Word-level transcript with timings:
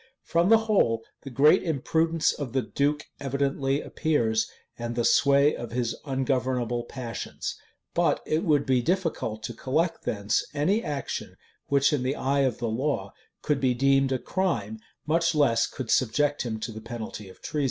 From 0.23 0.49
the 0.49 0.57
whole, 0.65 1.03
the 1.21 1.29
great 1.29 1.61
imprudence 1.61 2.33
of 2.33 2.53
the 2.53 2.63
duke 2.63 3.05
evidently 3.19 3.81
appears, 3.81 4.49
and 4.75 4.95
the 4.95 5.05
sway 5.05 5.55
of 5.55 5.73
his 5.73 5.95
ungovernable 6.05 6.85
passions; 6.85 7.55
but 7.93 8.19
it 8.25 8.43
would 8.43 8.65
be 8.65 8.81
difficult 8.81 9.43
to 9.43 9.53
collect 9.53 10.05
thence 10.05 10.43
any 10.55 10.83
action 10.83 11.35
which, 11.67 11.93
in 11.93 12.01
the 12.01 12.15
eye 12.15 12.39
of 12.39 12.57
the 12.57 12.67
law, 12.67 13.13
could 13.43 13.59
be 13.59 13.75
deemed 13.75 14.11
a 14.11 14.17
crime, 14.17 14.79
much 15.05 15.35
less 15.35 15.67
could 15.67 15.91
subject 15.91 16.41
him 16.41 16.59
to 16.61 16.71
the 16.71 16.81
penalty 16.81 17.29
of 17.29 17.39
treason. 17.39 17.59